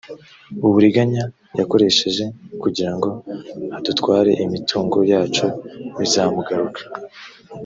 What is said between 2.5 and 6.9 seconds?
kugirango adutware imitungo yacu bizamugaruka